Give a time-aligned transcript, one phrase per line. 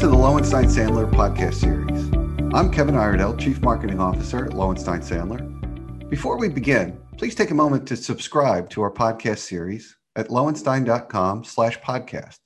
[0.00, 2.10] to the Lowenstein Sandler podcast series.
[2.54, 6.08] I'm Kevin Iredell, Chief Marketing Officer at Lowenstein Sandler.
[6.08, 11.44] Before we begin, please take a moment to subscribe to our podcast series at lowenstein.com
[11.44, 12.38] slash podcast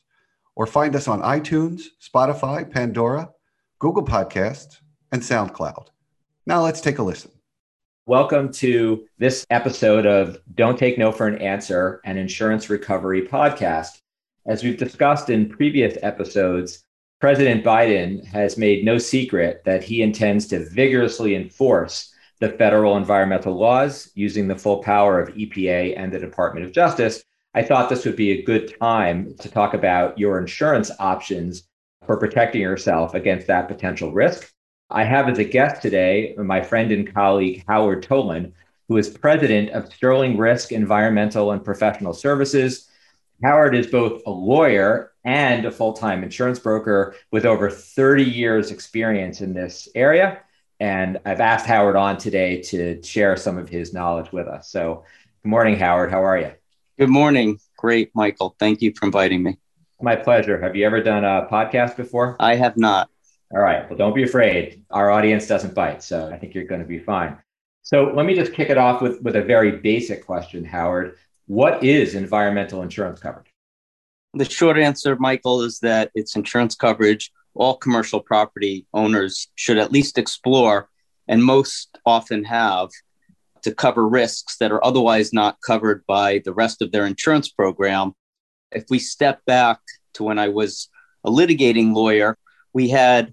[0.56, 3.30] or find us on iTunes, Spotify, Pandora,
[3.78, 4.80] Google Podcasts,
[5.12, 5.86] and SoundCloud.
[6.46, 7.30] Now let's take a listen.
[8.06, 14.00] Welcome to this episode of Don't Take No for an Answer, an insurance recovery podcast.
[14.44, 16.84] As we've discussed in previous episodes,
[17.20, 23.54] President Biden has made no secret that he intends to vigorously enforce the federal environmental
[23.54, 27.22] laws using the full power of EPA and the Department of Justice.
[27.54, 31.62] I thought this would be a good time to talk about your insurance options
[32.04, 34.52] for protecting yourself against that potential risk.
[34.90, 38.52] I have as a guest today my friend and colleague Howard Tollin,
[38.88, 42.90] who is president of SterlingRisk Environmental and Professional Services.
[43.44, 48.70] Howard is both a lawyer and a full time insurance broker with over 30 years'
[48.70, 50.40] experience in this area.
[50.80, 54.70] And I've asked Howard on today to share some of his knowledge with us.
[54.70, 55.04] So,
[55.42, 56.10] good morning, Howard.
[56.10, 56.52] How are you?
[56.98, 57.58] Good morning.
[57.76, 58.56] Great, Michael.
[58.58, 59.58] Thank you for inviting me.
[60.00, 60.58] My pleasure.
[60.58, 62.36] Have you ever done a podcast before?
[62.40, 63.10] I have not.
[63.52, 63.86] All right.
[63.90, 64.84] Well, don't be afraid.
[64.90, 66.02] Our audience doesn't bite.
[66.02, 67.36] So, I think you're going to be fine.
[67.82, 71.18] So, let me just kick it off with, with a very basic question, Howard.
[71.46, 73.52] What is environmental insurance coverage?
[74.32, 79.92] The short answer, Michael, is that it's insurance coverage all commercial property owners should at
[79.92, 80.88] least explore
[81.28, 82.90] and most often have
[83.62, 88.12] to cover risks that are otherwise not covered by the rest of their insurance program.
[88.72, 89.78] If we step back
[90.14, 90.88] to when I was
[91.24, 92.36] a litigating lawyer,
[92.72, 93.32] we had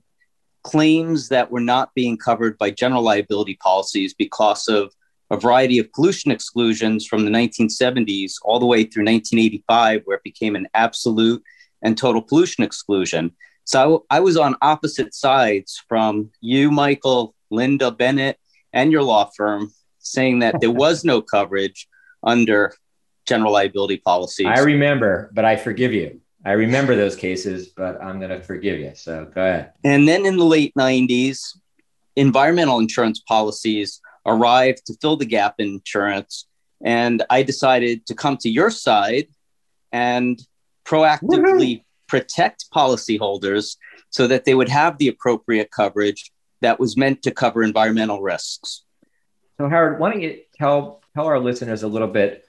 [0.63, 4.93] claims that were not being covered by general liability policies because of
[5.31, 10.23] a variety of pollution exclusions from the 1970s all the way through 1985, where it
[10.23, 11.41] became an absolute
[11.81, 13.31] and total pollution exclusion.
[13.63, 18.37] So I was on opposite sides from you, Michael, Lynda Bennett,
[18.73, 21.87] and your law firm saying that there was no coverage
[22.21, 22.73] under
[23.25, 24.47] general liability policies.
[24.47, 26.19] I remember, but I forgive you.
[26.45, 28.91] I remember those cases, but I'm going to forgive you.
[28.95, 29.71] So go ahead.
[29.85, 31.57] And then in the late 90s,
[32.15, 36.47] environmental insurance policies arrived to fill the gap in insurance.
[36.83, 39.27] And I decided to come to your side
[39.91, 40.39] and
[40.85, 41.79] proactively Woo-hoo.
[42.07, 43.77] protect policyholders
[44.09, 46.31] so that they would have the appropriate coverage
[46.61, 48.83] that was meant to cover environmental risks.
[49.57, 52.45] So, Howard, why don't you tell tell our listeners a little bit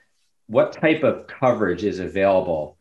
[0.47, 2.79] what type of coverage is available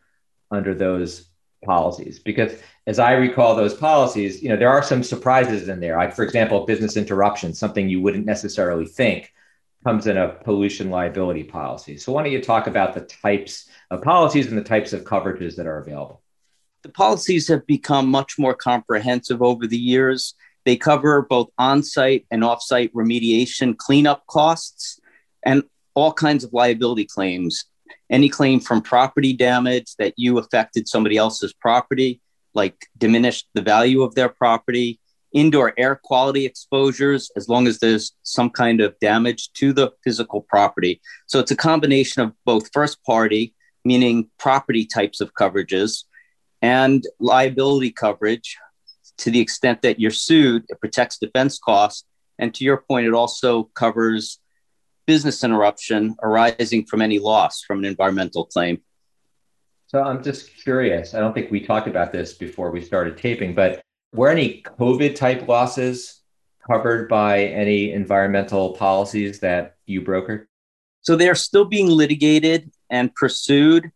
[0.50, 1.31] under those
[1.64, 2.20] policies?
[2.20, 2.54] Because
[2.88, 5.98] as I recall those policies, you know, there are some surprises in there.
[5.98, 9.32] Like, for example, business interruption, something you wouldn't necessarily think
[9.84, 11.98] comes in a pollution liability policy.
[11.98, 15.56] So why don't you talk about the types of policies and the types of coverages
[15.56, 16.22] that are available?
[16.84, 20.34] The policies have become much more comprehensive over the years.
[20.66, 25.00] They cover both on-site and off-site remediation cleanup costs
[25.44, 25.64] and
[25.96, 27.66] all kinds of liability claims.
[28.10, 32.22] Any claim from property damage that you affected somebody else's property,
[32.54, 35.00] like diminished the value of their property,
[35.34, 40.42] indoor air quality exposures, as long as there's some kind of damage to the physical
[40.50, 41.02] property.
[41.28, 46.04] So it's a combination of both first party, meaning property types of coverages,
[46.62, 48.58] and liability coverage
[49.22, 52.06] to the extent that you're sued, it protects defense costs.
[52.40, 54.40] And to your point, it also covers
[55.06, 58.82] business interruption arising from any loss from an environmental claim.
[59.88, 61.14] So I'm just curious.
[61.14, 63.82] I don't think we talked about this before we started taping, but
[64.14, 66.22] were any COVID type losses
[66.66, 70.46] covered by any environmental policies that you brokered?
[71.02, 73.92] So they're still being litigated and pursued.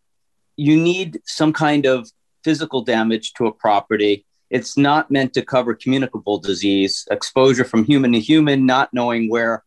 [0.57, 2.09] You need some kind of
[2.43, 4.25] physical damage to a property.
[4.49, 9.63] It's not meant to cover communicable disease, exposure from human to human, not knowing where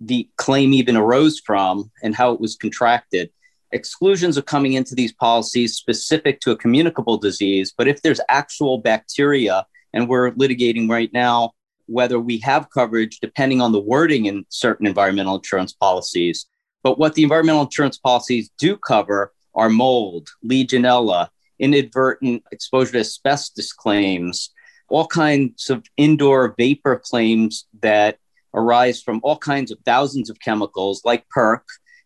[0.00, 3.30] the claim even arose from and how it was contracted
[3.72, 7.72] exclusions are coming into these policies specific to a communicable disease.
[7.76, 11.52] But if there's actual bacteria, and we're litigating right now
[11.86, 16.46] whether we have coverage depending on the wording in certain environmental insurance policies.
[16.84, 23.72] But what the environmental insurance policies do cover are mold, Legionella, inadvertent exposure to asbestos
[23.72, 24.50] claims,
[24.88, 28.18] all kinds of indoor vapor claims that
[28.54, 31.60] arise from all kinds of thousands of chemicals like PERC,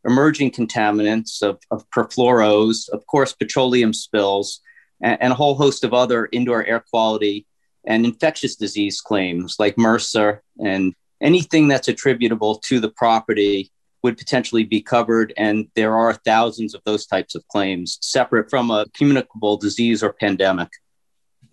[0.04, 4.60] emerging contaminants of, of perfluoros, of course, petroleum spills,
[5.02, 7.46] and, and, a whole host of other indoor air quality
[7.86, 13.70] and infectious disease claims like MRSA and anything that's attributable to the property
[14.02, 15.32] would potentially be covered.
[15.36, 20.12] And there are thousands of those types of claims separate from a communicable disease or
[20.12, 20.68] pandemic.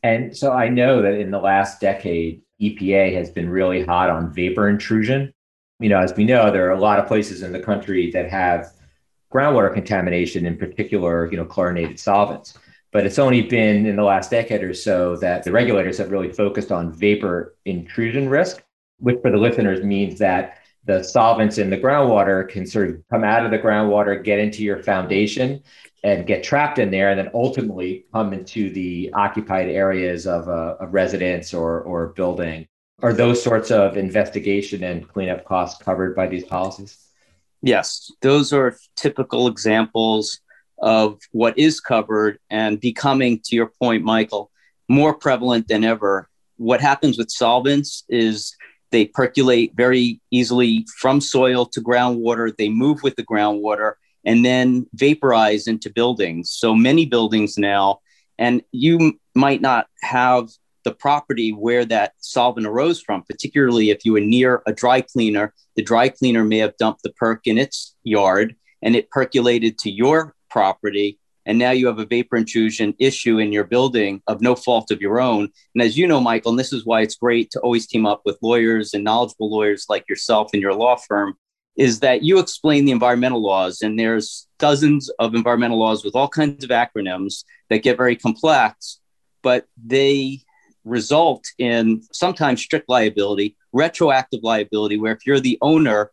[0.04, 4.34] And so I know that in the last decade, EPA has been really hot on
[4.34, 5.34] vapor intrusion.
[5.80, 8.30] You know, as we know, there are a lot of places in the country that
[8.30, 8.72] have
[9.34, 12.58] groundwater contamination, in particular, you know, chlorinated solvents.
[12.92, 16.32] But it's only been in the last decade or so that the regulators have really
[16.32, 18.62] focused on vapor intrusion risk,
[19.00, 23.24] which for the listeners means that the solvents in the groundwater can sort of come
[23.24, 25.64] out of the groundwater, get into your foundation,
[26.04, 30.76] and get trapped in there, and then ultimately come into the occupied areas of uh,
[30.80, 32.68] a, a residence or, or building.
[33.04, 36.98] Are those sorts of investigation and cleanup costs covered by these policies?
[37.62, 40.40] Yes, those are typical examples
[40.80, 44.52] of what is covered and becoming, to your point, Michael,
[44.90, 46.28] more prevalent than ever.
[46.58, 48.56] What happens with solvents is
[48.92, 53.94] they percolate very easily from soil to groundwater, they move with the groundwater,
[54.26, 56.52] and then vaporize into buildings.
[56.52, 58.00] So many buildings now,
[58.38, 60.50] and you might not have
[60.84, 65.54] the property where that solvent arose from, particularly if you were near a dry cleaner.
[65.76, 69.92] The dry cleaner may have dumped the PERC in its yard and it percolated to
[69.92, 71.20] your property.
[71.46, 75.02] And now you have a vapor intrusion issue in your building of no fault of
[75.02, 75.50] your own.
[75.74, 78.22] And as you know, Michael, and this is why it's great to always team up
[78.26, 81.36] with lawyers and knowledgeable lawyers like yourself and your law firm,
[81.82, 83.82] is that you explain the environmental laws.
[83.82, 89.00] And there's dozens of environmental laws with all kinds of acronyms that get very complex,
[89.42, 90.42] but they
[90.86, 96.12] result in sometimes strict liability, retroactive liability, where if you're the owner,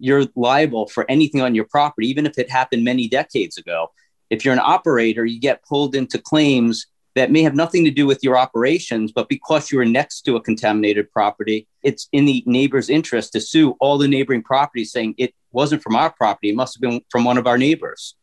[0.00, 3.92] you're liable for anything on your property, even if it happened many decades ago.
[4.28, 6.84] If you're an operator, you get pulled into claims
[7.16, 10.36] that may have nothing to do with your operations, but because you are next to
[10.36, 15.14] a contaminated property, it's in the neighbor's interest to sue all the neighboring properties saying
[15.16, 18.14] it wasn't from our property, it must have been from one of our neighbors.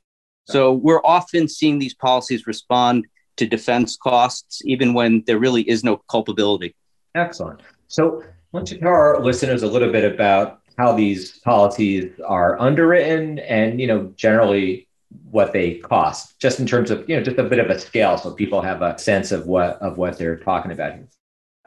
[0.45, 3.07] So we're often seeing these policies respond
[3.37, 6.75] to defense costs, even when there really is no culpability.
[7.15, 7.61] Excellent.
[7.87, 12.59] So, why don't you tell our listeners a little bit about how these policies are
[12.59, 14.87] underwritten and you know generally
[15.29, 18.17] what they cost just in terms of you know just a bit of a scale
[18.17, 21.07] so people have a sense of what of what they're talking about here.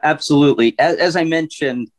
[0.03, 0.75] Absolutely.
[0.79, 1.89] As, as i mentioned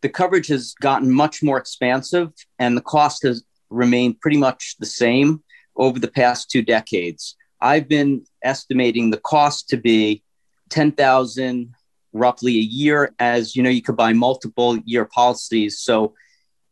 [0.00, 4.86] the coverage has gotten much more expansive and the cost has remained pretty much the
[4.86, 5.42] same
[5.76, 7.36] over the past two decades.
[7.60, 10.22] I've been estimating the cost to be
[10.70, 11.74] 10,000
[12.12, 15.80] roughly a year as you know you could buy multiple year policies.
[15.80, 16.14] So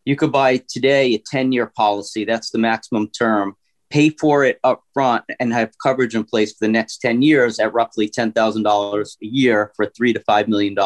[0.04, 3.56] you could buy today a 10 year policy, that's the maximum term,
[3.90, 7.58] pay for it up front and have coverage in place for the next 10 years
[7.58, 10.76] at roughly $10,000 a year for a three to $5 million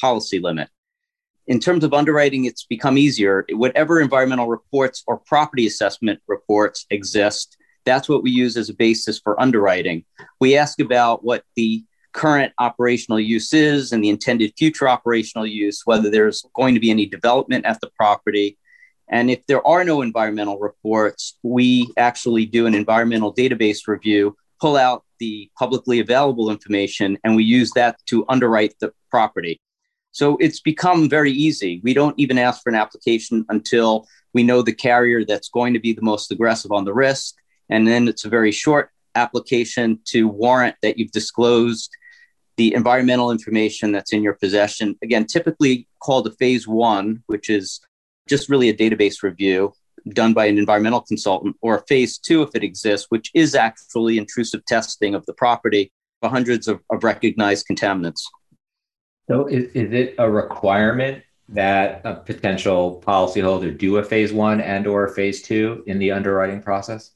[0.00, 0.68] policy limit.
[1.46, 3.46] In terms of underwriting, it's become easier.
[3.50, 7.56] Whatever environmental reports or property assessment reports exist,
[7.86, 10.04] that's what we use as a basis for underwriting.
[10.40, 15.82] We ask about what the current operational use is and the intended future operational use,
[15.84, 18.58] whether there's going to be any development at the property.
[19.10, 24.76] And if there are no environmental reports, we actually do an environmental database review, pull
[24.76, 29.60] out the publicly available information, and we use that to underwrite the property.
[30.12, 31.80] So it's become very easy.
[31.82, 35.80] We don't even ask for an application until we know the carrier that's going to
[35.80, 37.34] be the most aggressive on the risk.
[37.68, 41.90] And then it's a very short application to warrant that you've disclosed
[42.56, 44.96] the environmental information that's in your possession.
[45.02, 47.80] Again, typically called a phase one, which is
[48.28, 49.72] just really a database review
[50.10, 54.16] done by an environmental consultant, or a phase two, if it exists, which is actually
[54.16, 58.22] intrusive testing of the property for hundreds of, of recognized contaminants.
[59.28, 64.86] So, is, is it a requirement that a potential policyholder do a phase one and
[64.86, 67.10] or phase two in the underwriting process?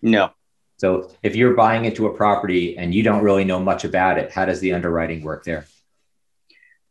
[0.00, 0.30] No,
[0.78, 4.30] so if you're buying into a property and you don't really know much about it,
[4.30, 5.66] how does the underwriting work there?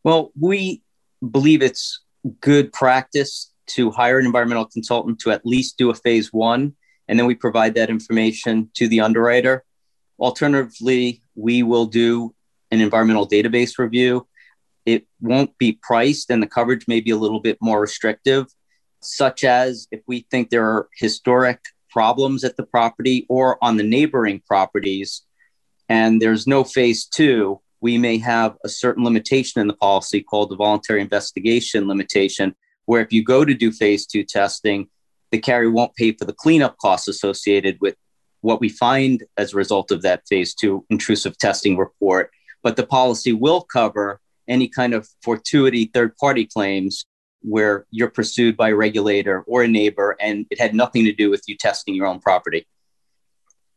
[0.04, 0.84] Well, we
[1.32, 2.04] believe it's
[2.42, 6.76] good practice to hire an environmental consultant to at least do a phase one,
[7.08, 9.64] and then we provide that information to the underwriter.
[10.20, 12.34] Alternatively, we will do
[12.72, 14.28] an environmental database review.
[14.86, 18.48] It won't be priced, and the coverage may be a little bit more restrictive,
[19.02, 21.60] such as if we think there are historic
[21.90, 25.24] problems at the property or on the neighboring properties,
[25.90, 30.50] and there's no phase two, we may have a certain limitation in the policy called
[30.50, 32.56] the voluntary investigation limitation,
[32.88, 34.88] where if you go to do phase two testing,
[35.32, 37.96] the carrier won't pay for the cleanup costs associated with
[38.42, 42.32] what we find as a result of that phase two intrusive testing report.
[42.64, 47.06] But the policy will cover any kind of fortuity third party claims
[47.42, 51.30] where you're pursued by a regulator or a neighbor and it had nothing to do
[51.30, 52.66] with you testing your own property.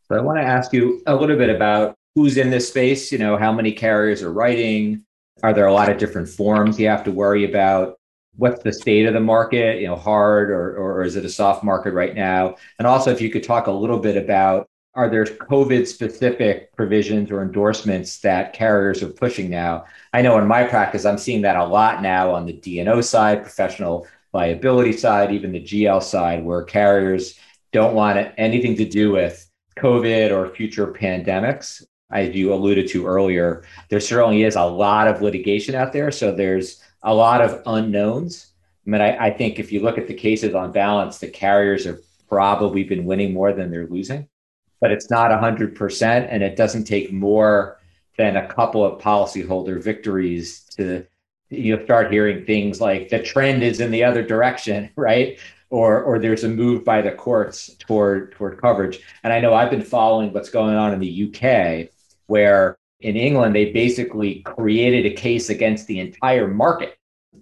[0.07, 3.17] So I want to ask you a little bit about who's in this space, you
[3.17, 5.05] know, how many carriers are writing,
[5.43, 7.97] are there a lot of different forms you have to worry about?
[8.35, 11.63] What's the state of the market, you know, hard or, or is it a soft
[11.63, 12.55] market right now?
[12.79, 17.31] And also, if you could talk a little bit about are there COVID specific provisions
[17.31, 19.85] or endorsements that carriers are pushing now?
[20.11, 23.41] I know in my practice, I'm seeing that a lot now on the D&O side,
[23.41, 27.39] professional liability side, even the GL side, where carriers
[27.71, 31.83] don't want anything to do with COVID or future pandemics.
[32.11, 36.11] As you alluded to earlier, there certainly is a lot of litigation out there.
[36.11, 38.47] So there's a lot of unknowns.
[38.85, 41.85] I mean, I, I think if you look at the cases on balance, the carriers
[41.85, 44.27] have probably been winning more than they're losing
[44.81, 46.27] but it's not 100%.
[46.29, 47.79] And it doesn't take more
[48.17, 51.05] than a couple of policyholder victories to
[51.49, 55.39] you know, start hearing things like the trend is in the other direction, right?
[55.69, 58.99] Or, or there's a move by the courts toward toward coverage.
[59.23, 61.89] And I know I've been following what's going on in the UK,
[62.25, 66.97] where in England they basically created a case against the entire market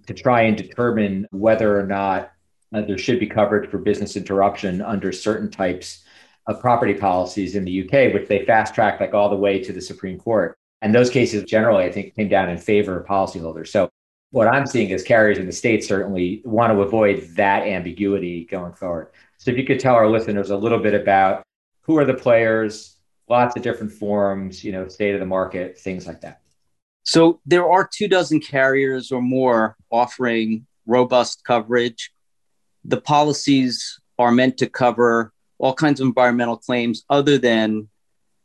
[0.06, 2.32] to try and determine whether or not
[2.74, 6.04] uh, there should be coverage for business interruption under certain types
[6.46, 9.72] of property policies in the UK, which they fast tracked like all the way to
[9.72, 10.56] the Supreme Court.
[10.82, 13.68] And those cases generally, I think, came down in favor of policyholders.
[13.68, 13.90] So
[14.30, 18.72] what I'm seeing is carriers in the states certainly want to avoid that ambiguity going
[18.72, 19.08] forward.
[19.38, 21.42] So if you could tell our listeners a little bit about
[21.82, 22.96] who are the players,
[23.30, 26.40] lots of different forms, you know, state of the market, things like that.
[27.04, 32.10] So there are two dozen carriers or more offering robust coverage.
[32.84, 37.88] The policies are meant to cover all kinds of environmental claims other than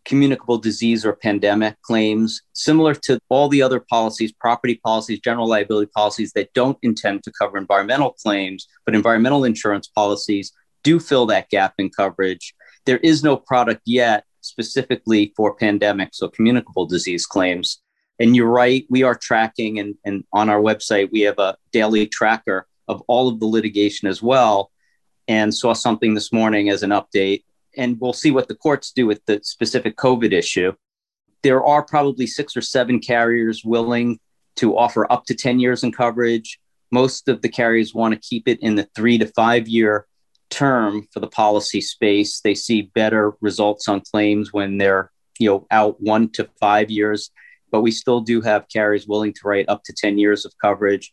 [0.06, 5.90] communicable disease or pandemic claims, similar to all the other policies, property policies, general liability
[5.96, 11.50] policies that don't intend to cover environmental claims, but environmental insurance policies do fill that
[11.50, 12.54] gap in coverage.
[12.86, 17.82] There is no product yet specifically for pandemics or communicable disease claims.
[18.20, 22.08] And you're right, we are tracking, and, and on our website, we have a daily
[22.08, 24.72] tracker of all of the litigation as well
[25.28, 27.44] and saw something this morning as an update.
[27.78, 30.72] And we'll see what the courts do with the specific COVID issue.
[31.44, 34.20] There are probably six or seven carriers willing
[34.58, 36.60] to offer up to 10 years in coverage.
[36.92, 40.08] Most of the carriers want to keep it in the three to five year
[40.50, 42.42] term for the policy space.
[42.42, 47.32] They see better results on claims when they're you know out one to five years.
[47.72, 51.12] But we still do have carriers willing to write up to 10 years of coverage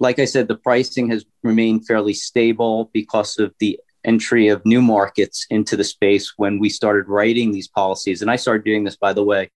[0.00, 4.80] like I said, the pricing has remained fairly stable because of the entry of new
[4.80, 8.22] markets into the space when we started writing these policies.
[8.22, 9.50] And I started doing this, by the way,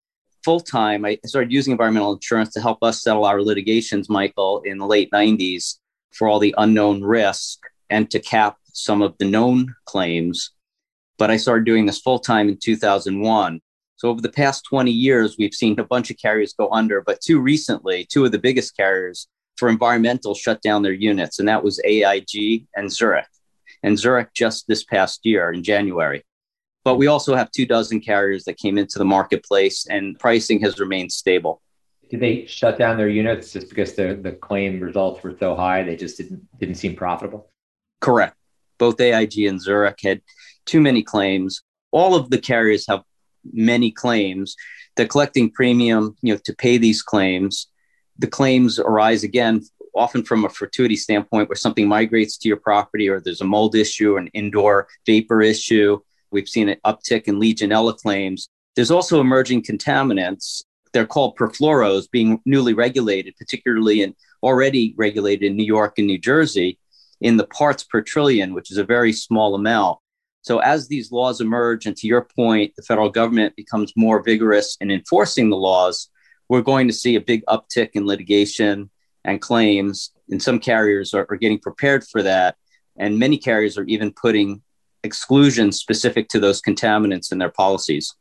[0.44, 1.04] full time.
[1.04, 5.10] I started using environmental insurance to help us settle our litigations, Michael, in the late
[5.12, 5.78] 90s
[6.12, 10.50] for all the unknown risk and to cap some of the known claims.
[11.18, 13.60] But I started doing this full time in 2001.
[13.96, 17.20] So over the past 20 years, we've seen a bunch of carriers go under, but
[17.20, 21.62] two recently, two of the biggest carriers for environmental shut down their units, and that
[21.62, 23.26] was AIG and Zurich.
[23.84, 26.24] And Zurich just this past year in January.
[26.84, 30.80] But we also have two dozen carriers that came into the marketplace, and pricing has
[30.80, 31.62] remained stable.
[32.10, 35.82] Did they shut down their units just because the, the claim results were so high?
[35.82, 37.48] They just didn't didn't seem profitable.
[38.00, 38.36] Correct.
[38.84, 40.20] Both AIG and Zurich had
[40.66, 41.62] too many claims.
[41.92, 43.02] All of the carriers have
[43.52, 44.56] many claims.
[44.94, 47.68] They're collecting premium, you know, to pay these claims
[48.18, 49.62] the claims arise again
[49.94, 53.74] often from a fortuity standpoint where something migrates to your property or there's a mold
[53.74, 55.98] issue or an indoor vapor issue.
[56.30, 58.48] We've seen an uptick in Legionella claims.
[58.74, 60.62] There's also emerging contaminants.
[60.92, 66.18] They're called perfluoros being newly regulated, particularly in already regulated in New York and New
[66.18, 66.78] Jersey
[67.22, 69.98] in the parts per trillion, which is a very small amount.
[70.42, 74.76] So as these laws emerge, and to your point, the federal government becomes more vigorous
[74.80, 76.08] in enforcing the laws,
[76.48, 78.90] we're going to see a big uptick in litigation
[79.24, 80.10] and claims.
[80.30, 82.56] And some carriers are, are getting prepared for that.
[82.96, 84.62] And many carriers are even putting
[85.04, 88.14] exclusions specific to those contaminants in their policies.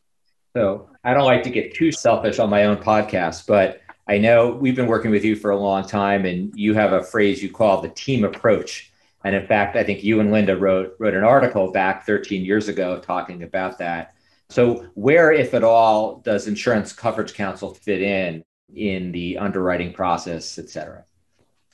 [0.56, 4.52] So I don't like to get too selfish on my own podcast, but I know
[4.52, 7.50] we've been working with you for a long time and you have a phrase you
[7.50, 8.91] call the team approach.
[9.24, 12.68] And in fact, I think you and Lynda wrote wrote an article back 13 years
[12.68, 14.16] ago talking about that.
[14.50, 18.44] So, where, if at all, does Insurance Coverage counsel fit in
[18.76, 21.06] in the underwriting process, et cetera?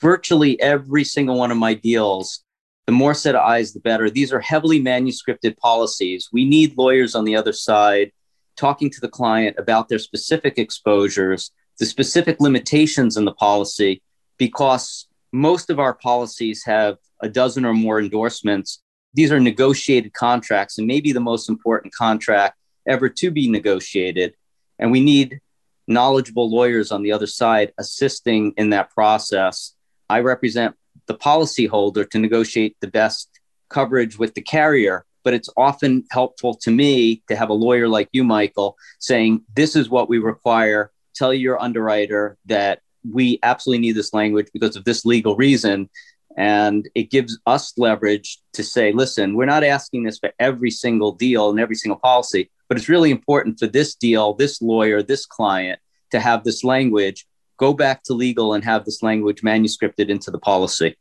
[0.00, 2.44] Virtually every single one of my deals,
[2.86, 4.10] the more set of eyes, the better.
[4.10, 6.28] These are heavily manuscripted policies.
[6.32, 8.12] We need lawyers on the other side
[8.56, 14.02] talking to the client about their specific exposures, the specific limitations in the policy,
[14.36, 18.82] because most of our policies have a dozen or more endorsements.
[19.14, 22.56] These are negotiated contracts, and maybe the most important contract
[22.86, 24.34] ever to be negotiated.
[24.78, 25.40] And we need
[25.86, 29.74] knowledgeable lawyers on the other side assisting in that process.
[30.08, 33.28] I represent the policyholder to negotiate the best
[33.68, 38.08] coverage with the carrier, but it's often helpful to me to have a lawyer like
[38.12, 40.92] you, Michael, saying, This is what we require.
[41.14, 45.88] Tell your underwriter that we absolutely need this language because of this legal reason.
[46.38, 51.10] And it gives us leverage to say, listen, we're not asking this for every single
[51.10, 55.26] deal and every single policy, but it's really important for this deal, this lawyer, this
[55.26, 55.80] client
[56.12, 57.26] to have this language.
[57.56, 60.96] Go back to legal and have this language manuscripted into the policy.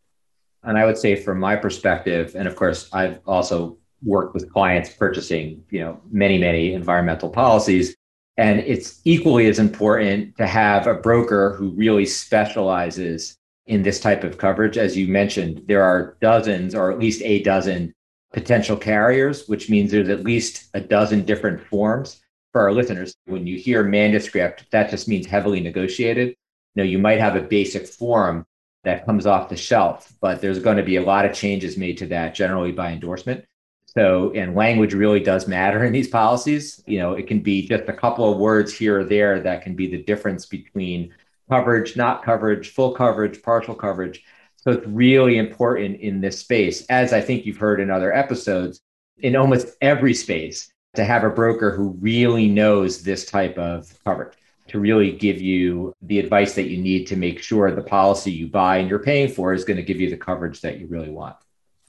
[0.63, 4.89] And I would say, from my perspective, and of course, I've also worked with clients
[4.89, 7.95] purchasing, you know, many, many environmental policies.
[8.37, 13.37] And it's equally as important to have a broker who really specializes
[13.67, 14.77] in this type of coverage.
[14.77, 17.93] As you mentioned, there are dozens or at least a dozen
[18.33, 22.21] potential carriers, which means there's at least a dozen different forms
[22.51, 23.15] for our listeners.
[23.25, 26.35] When you hear manuscript, that just means heavily negotiated.
[26.75, 28.45] Know, you might have a basic form
[28.83, 31.97] that comes off the shelf, but there's going to be a lot of changes made
[31.97, 33.43] to that generally by endorsement.
[33.87, 36.83] So, and language really does matter in these policies.
[36.85, 39.75] You know, it can be just a couple of words here or there that can
[39.75, 41.13] be the difference between
[41.49, 44.23] coverage, not coverage, full coverage, partial coverage.
[44.57, 48.81] So it's really important in this space, as I think you've heard in other episodes,
[49.19, 54.33] in almost every space, to have a broker who really knows this type of coverage
[54.67, 58.47] to really give you the advice that you need to make sure the policy you
[58.47, 61.09] buy and you're paying for is going to give you the coverage that you really
[61.09, 61.35] want.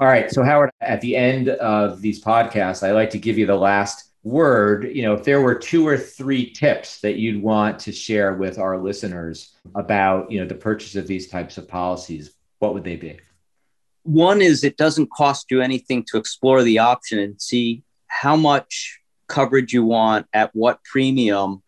[0.01, 0.31] All right.
[0.31, 4.08] So, Howard, at the end of these podcasts, I like to give you the last
[4.23, 4.91] word.
[4.95, 8.59] You know, if there were two or three tips that you'd want to share with
[8.59, 12.97] our listeners about, you know, the purchase of these types of policies, what would they
[12.97, 13.19] be?
[14.03, 19.01] One is it doesn't cost you anything to explore the option and see how much
[19.29, 21.63] coverage you want at what premium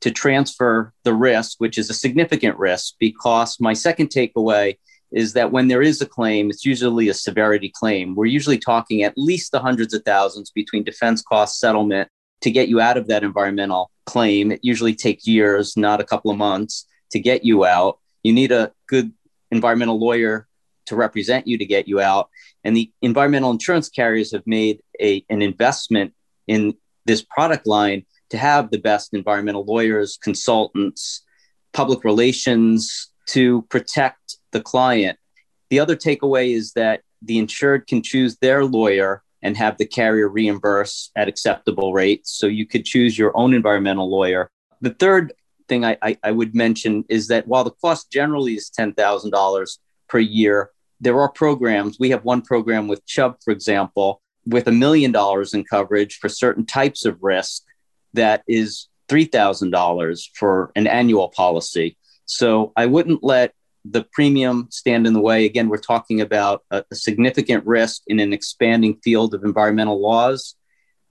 [0.00, 4.78] to transfer the risk, which is a significant risk, because my second takeaway
[5.12, 8.14] is that when there is a claim, it's usually a severity claim.
[8.14, 12.08] We're usually talking at least the hundreds of thousands between defense cost settlement
[12.42, 14.52] to get you out of that environmental claim.
[14.52, 17.98] It usually takes years, not a couple of months, to get you out.
[18.22, 19.12] You need a good
[19.50, 20.46] environmental lawyer
[20.86, 22.28] to represent you to get you out.
[22.64, 26.14] And the environmental insurance carriers have made a, an investment
[26.46, 31.22] in this product line to have the best environmental lawyers, consultants,
[31.72, 35.18] public relations to protect the client.
[35.68, 40.28] The other takeaway is that the insured can choose their lawyer and have the carrier
[40.30, 42.32] reimburse at acceptable rates.
[42.32, 44.50] So you could choose your own environmental lawyer.
[44.80, 45.34] The third
[45.68, 50.18] thing I, I, I would mention is that while the cost generally is $10,000 per
[50.18, 51.98] year, there are programs.
[52.00, 56.30] We have one program with Chubb, for example, with a million dollars in coverage for
[56.30, 57.62] certain types of risk
[58.14, 61.98] that is $3,000 for an annual policy.
[62.24, 63.52] So I wouldn't let
[63.90, 65.44] the premium stand in the way.
[65.44, 70.54] Again, we're talking about a, a, significant risk in an expanding field of environmental laws.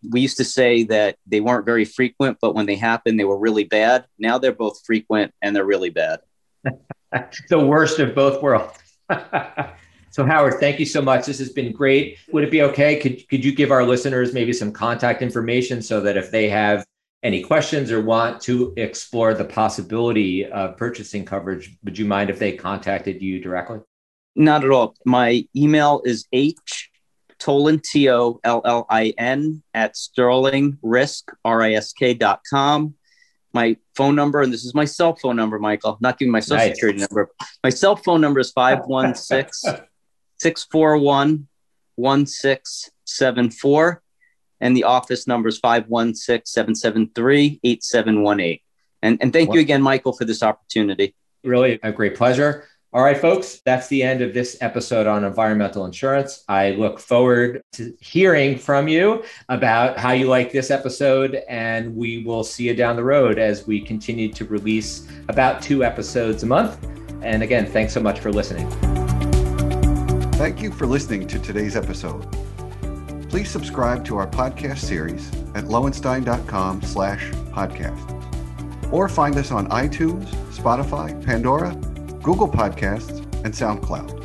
[0.10, 3.38] We used to say that they weren't very frequent, but when they happened, they were
[3.38, 4.06] really bad.
[4.20, 6.20] Now they're both frequent and they're really bad.
[7.50, 8.78] the worst of both worlds.
[10.12, 11.26] so, Howard, thank you so much.
[11.26, 12.20] This has been great.
[12.32, 13.00] Would it be okay?
[13.00, 16.86] Could, could you give our listeners maybe some contact information so that if they have
[17.24, 22.38] any questions or want to explore the possibility of purchasing coverage, would you mind if
[22.38, 23.80] they contacted you directly?
[24.36, 24.96] Not at all.
[25.06, 26.92] My email is h
[27.40, 32.42] Tollin, T O L L I N, at sterling risk, R I S K dot
[32.50, 32.96] com.
[33.54, 36.58] My phone number, and this is my cell phone number, Michael, not giving my social
[36.58, 36.76] nice.
[36.76, 37.32] security number.
[37.64, 39.80] My cell phone number is 516
[40.38, 41.48] 641
[41.96, 44.02] 1674
[44.62, 48.62] and the office number is 516-773-8718.
[49.02, 51.14] And, and thank you again, Michael, for this opportunity.
[51.44, 52.66] Really a great pleasure.
[52.96, 56.46] All right, folks, that's the end of this episode on environmental insurance.
[56.48, 62.24] I look forward to hearing from you about how you like this episode, and we
[62.24, 66.46] will see you down the road as we continue to release about two episodes a
[66.46, 66.88] month.
[67.22, 68.70] And again, thanks so much for listening.
[70.36, 72.26] Thank you for listening to today's episode
[73.36, 78.94] please subscribe to our podcast series at lowenstein.com slash podcast.
[78.94, 81.76] Or find us on iTunes, Spotify, Pandora,
[82.24, 84.24] Google Podcasts, and SoundCloud.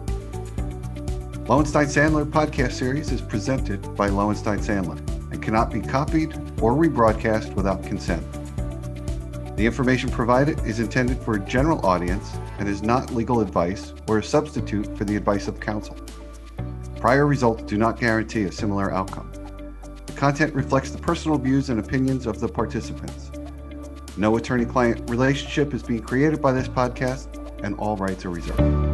[1.49, 5.01] Lowenstein Sandler podcast series is presented by Lowenstein Sandler
[5.33, 8.25] and cannot be copied or rebroadcast without consent.
[9.57, 14.19] The information provided is intended for a general audience and is not legal advice or
[14.19, 15.97] a substitute for the advice of counsel.
[17.01, 19.33] Prior results do not guarantee a similar outcome.
[20.05, 23.31] The content reflects the personal views and opinions of the participants.
[24.19, 28.90] No attorney client relationship is being created by this podcast, and all rights are reserved.